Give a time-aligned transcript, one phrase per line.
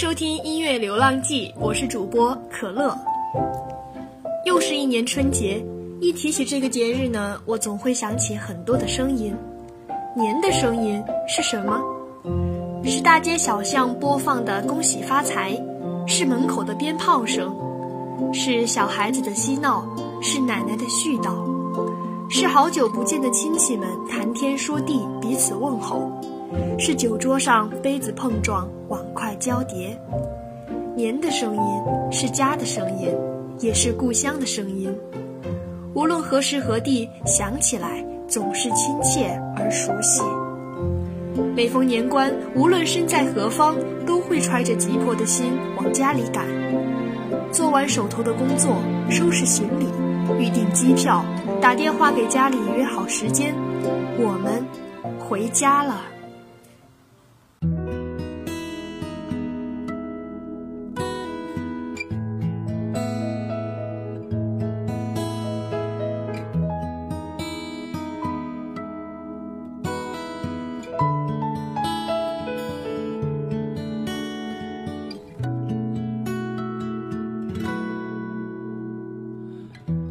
[0.00, 2.96] 收听音乐流浪记，我是主播可乐。
[4.46, 5.62] 又是一年春节，
[6.00, 9.36] 一提起这个节日呢，我总会想起很多的声音。
[10.16, 11.78] 年的声音是什么？
[12.82, 15.54] 是大街小巷播放的“恭喜发财”，
[16.08, 17.54] 是门口的鞭炮声，
[18.32, 19.84] 是小孩子的嬉闹，
[20.22, 21.30] 是奶奶的絮叨，
[22.30, 26.10] 是好久不见的亲戚们谈天说地，彼此问候。
[26.78, 29.96] 是酒桌上杯子碰撞，碗筷交叠。
[30.96, 31.62] 年的声音
[32.10, 33.08] 是家的声音，
[33.58, 34.94] 也是故乡的声音。
[35.94, 40.22] 无论何时何地，想起来总是亲切而熟悉。
[41.54, 46.44] 每逢年关，无论身在何方，都会揣着急迫的心往家里赶。
[47.52, 48.76] 做完手头的工作，
[49.08, 49.86] 收拾行李，
[50.38, 51.24] 预订机票，
[51.60, 53.54] 打电话给家里约好时间，
[54.18, 54.64] 我们
[55.18, 56.02] 回家了。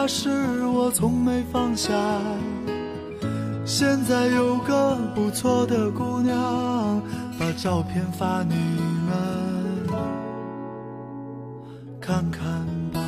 [0.00, 1.92] 婚姻大事我从没放下，
[3.66, 7.02] 现在有个不错的姑娘，
[7.38, 8.54] 把照片发你
[9.06, 9.14] 们
[12.00, 12.42] 看看
[12.94, 13.00] 吧。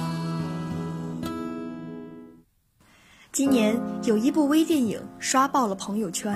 [3.32, 3.74] 今年
[4.04, 6.34] 有一部微电影刷爆了朋友圈，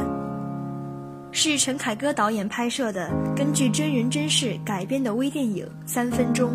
[1.33, 6.51] 是陈凯歌导演拍摄的，根据真人真事改编的微电影《三分钟》，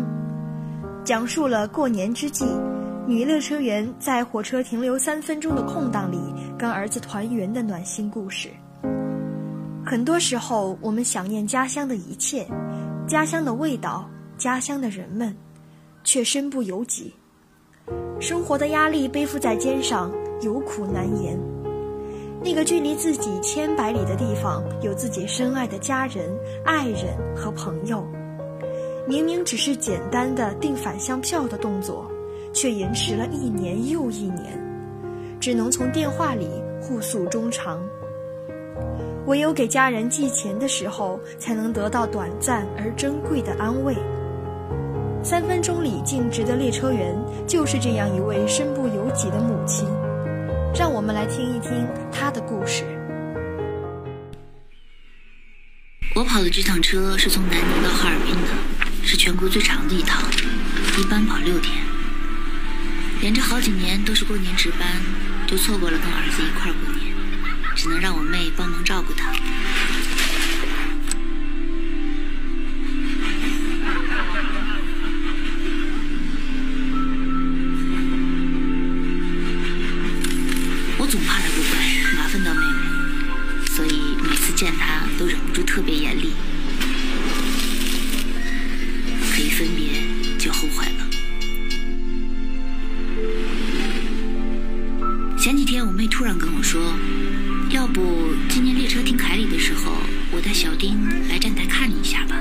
[1.04, 2.44] 讲述了过年之际。
[3.04, 6.18] 女列车员在火车停留三分钟的空档里
[6.56, 8.48] 跟儿子团圆的暖心故事。
[9.84, 12.46] 很多时候，我们想念家乡的一切，
[13.08, 14.08] 家乡的味道，
[14.38, 15.36] 家乡的人们，
[16.04, 17.12] 却身不由己。
[18.20, 21.36] 生活的压力背负在肩上，有苦难言。
[22.44, 26.32] 那个距离自己千百里的地方，有自己深爱的家人、
[26.64, 28.06] 爱人和朋友。
[29.08, 32.08] 明明只是简单的订返乡票的动作。
[32.52, 34.58] 却延迟了一年又一年，
[35.40, 36.48] 只能从电话里
[36.80, 37.82] 互诉衷肠。
[39.26, 43.96] 唯有给家人寄钱的时候，才能得到短暂而珍贵的安慰。
[45.22, 47.16] 三分钟里尽职的列车员，
[47.46, 49.86] 就是这样一位身不由己的母亲。
[50.74, 52.82] 让我们来听一听她的故事。
[56.16, 58.48] 我跑的这趟车是从南宁到哈尔滨的，
[59.04, 60.20] 是全国最长的一趟，
[60.98, 61.91] 一般跑六天。
[63.22, 65.00] 连着好几年都是过年值班，
[65.46, 67.14] 就错过了跟儿子一块过年。
[67.76, 69.32] 只能让我妹帮忙照顾他。
[80.98, 81.78] 我总怕他不乖，
[82.16, 86.32] 麻烦到妹妹，所以每次见他都忍不住特别严厉。
[96.72, 96.80] 说，
[97.68, 98.00] 要不
[98.48, 99.92] 今年列车停凯里的时候，
[100.34, 102.40] 我带小丁来站台看你一下吧。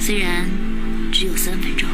[0.00, 0.50] 虽然
[1.12, 1.88] 只有三分钟。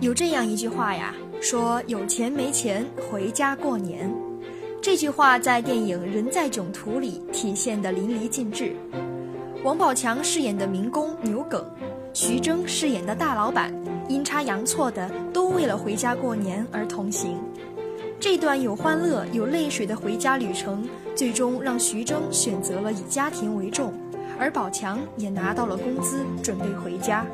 [0.00, 4.14] 有这样一句话呀，说有钱没钱回家过年。
[4.82, 8.76] 这句话在电影《人在囧途》里体现得淋漓尽致。
[9.62, 11.64] 王宝强饰演的民工牛耿，
[12.14, 13.74] 徐峥饰演的大老板，
[14.08, 17.36] 阴差阳错的都为了回家过年而同行。
[18.20, 23.92] 这段有欢乐有泪水的回家旅程，最终让徐峥选择了以家庭为重，
[24.38, 27.26] 而宝强也拿到了工资，准备回家。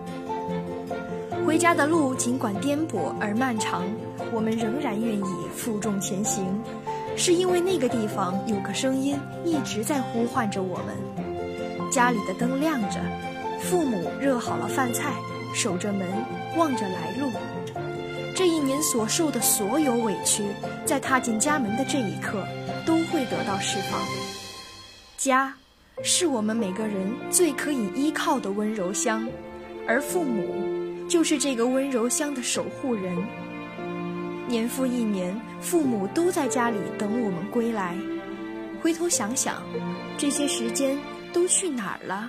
[1.44, 3.84] 回家的路尽管颠簸而漫长，
[4.32, 6.42] 我们仍然愿意负重前行，
[7.16, 10.96] 是因为那个地方有个声音一直在呼唤着我们。
[11.90, 12.98] 家里的灯亮着，
[13.60, 15.12] 父母热好了饭菜，
[15.54, 16.06] 守着门，
[16.56, 17.30] 望着来路。
[18.34, 20.44] 这一年所受的所有委屈，
[20.84, 22.44] 在踏进家门的这一刻，
[22.86, 24.00] 都会得到释放。
[25.16, 25.54] 家，
[26.02, 29.28] 是我们每个人最可以依靠的温柔乡，
[29.86, 33.14] 而父母，就是这个温柔乡的守护人。
[34.48, 37.94] 年复一年，父母都在家里等我们归来。
[38.82, 39.62] 回头想想，
[40.16, 40.98] 这些时间。
[41.32, 42.28] 都去哪儿了？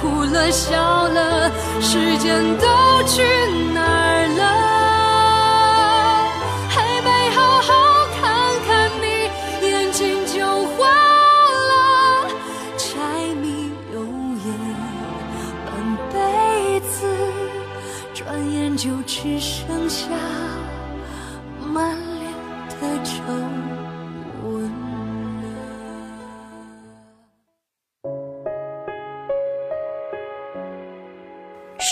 [0.00, 1.50] 哭了笑了，
[1.80, 2.66] 时间都
[3.06, 3.22] 去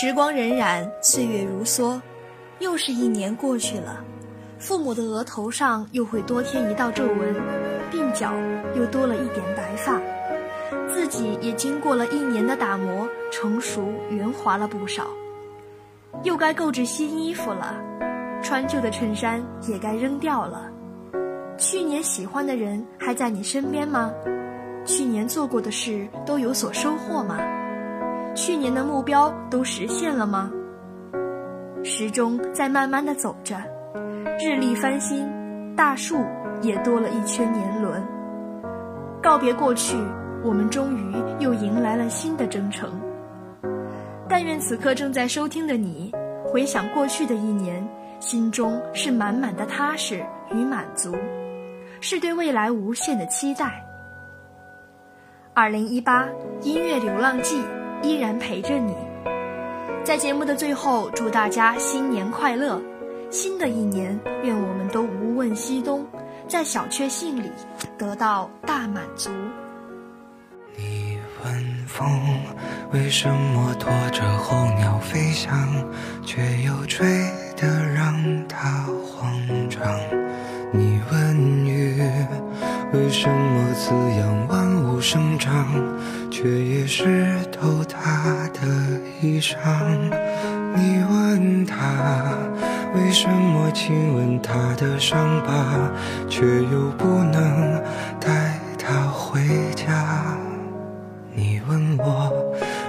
[0.01, 1.99] 时光荏苒，岁月如梭，
[2.59, 4.01] 又是一年过去了。
[4.57, 7.35] 父母的额头上又会多添一道皱纹，
[7.91, 8.33] 鬓角
[8.77, 9.99] 又多了一点白发，
[10.87, 15.05] 自己也经过了一年的打磨，成熟圆滑了不少。
[16.23, 17.75] 又该购置新衣服了，
[18.41, 20.71] 穿旧的衬衫也该扔掉了。
[21.57, 24.13] 去年喜欢的人还在你身边吗？
[24.85, 27.37] 去年做过的事都有所收获吗？
[28.35, 30.51] 去年的目标都实现了吗？
[31.83, 33.55] 时钟在慢慢的走着，
[34.39, 35.27] 日历翻新，
[35.75, 36.17] 大树
[36.61, 38.01] 也多了一圈年轮。
[39.21, 39.97] 告别过去，
[40.43, 42.89] 我们终于又迎来了新的征程。
[44.27, 46.11] 但愿此刻正在收听的你，
[46.45, 47.85] 回想过去的一年，
[48.19, 51.15] 心中是满满的踏实与满足，
[51.99, 53.83] 是对未来无限的期待。
[55.53, 56.27] 二零一八
[56.61, 57.63] 音乐流浪记。
[58.01, 58.95] 依然陪着你，
[60.03, 62.81] 在节目的最后，祝大家新年快乐！
[63.29, 66.05] 新的一年，愿我们都无问西东，
[66.47, 67.51] 在小确幸里
[67.97, 69.29] 得到大满足。
[70.77, 72.07] 你问风
[72.93, 75.69] 为什么拖着候鸟飞翔，
[76.25, 77.05] 却又吹
[77.57, 79.83] 得让它慌张？
[80.71, 82.01] 你问雨
[82.93, 85.67] 为什么滋养万物生长，
[86.41, 88.61] 却也湿透他的
[89.21, 89.57] 衣裳？
[90.73, 91.75] 你问他
[92.95, 95.51] 为什么亲吻他的伤疤，
[96.29, 97.83] 却又不能
[98.21, 99.41] 带他回
[99.75, 100.37] 家？
[101.33, 102.31] 你问我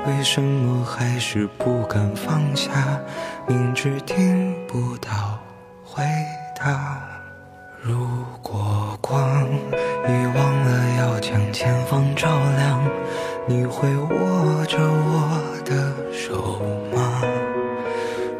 [0.06, 2.70] 为什么还是不敢放下，
[3.48, 5.36] 明知听不到
[5.84, 6.04] 回
[6.54, 7.00] 答。
[7.82, 8.06] 如
[8.42, 9.44] 果光
[10.06, 12.79] 已忘了要将前方照亮，
[13.46, 16.60] 你会握着我的手
[16.94, 17.22] 吗？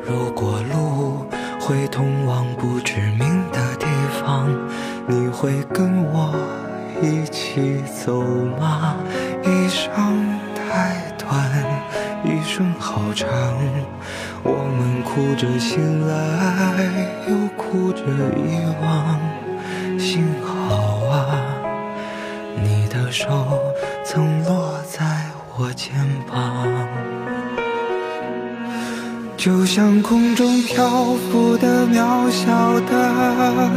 [0.04, 1.24] 如果路
[1.60, 3.86] 会通往不知名的地
[4.20, 4.48] 方，
[5.06, 6.34] 你会跟我
[7.02, 8.22] 一起走
[8.60, 8.94] 吗？
[9.42, 9.90] 一生
[10.54, 11.50] 太短，
[12.24, 13.28] 一生好长，
[14.42, 16.84] 我们哭着醒来，
[17.26, 18.02] 又哭着
[18.36, 19.18] 遗忘。
[19.98, 21.36] 幸好啊，
[22.62, 23.26] 你的手
[24.04, 24.59] 曾落
[29.40, 33.70] 就像空中漂浮的渺小的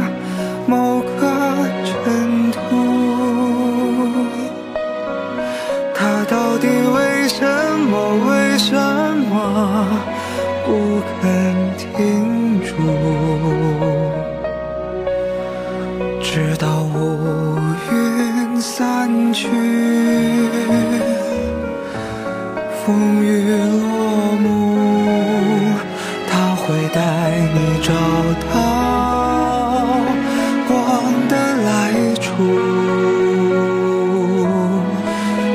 [0.66, 1.26] 某个
[1.82, 2.58] 尘土，
[5.94, 7.46] 它到底为什
[7.88, 7.96] 么
[8.28, 8.76] 为什
[9.30, 9.88] 么
[10.66, 11.22] 不肯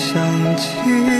[0.00, 1.19] 想起。